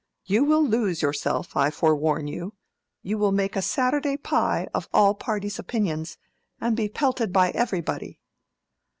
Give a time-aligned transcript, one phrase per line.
[0.25, 2.55] You will lose yourself, I forewarn you.
[3.03, 6.17] You will make a Saturday pie of all parties' opinions,
[6.59, 8.19] and be pelted by everybody."